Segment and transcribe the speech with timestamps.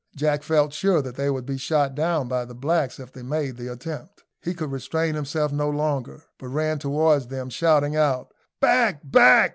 [0.15, 3.55] Jack felt sure that they would be shot down by the blacks if they made
[3.57, 4.23] the attempt.
[4.41, 9.49] He could restrain himself no longer, but ran towards them, shouting out, "Back, back!